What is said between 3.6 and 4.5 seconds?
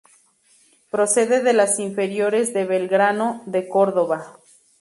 Córdoba.